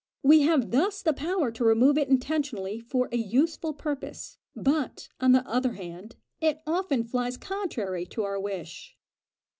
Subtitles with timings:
[0.23, 5.31] We have thus the power to remove it intentionally for a useful purpose, but, on
[5.31, 8.97] the other hand, it often flies contrary to our wish.